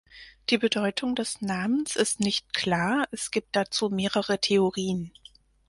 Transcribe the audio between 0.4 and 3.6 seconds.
Die Bedeutung des Namens ist nicht klar, es gibt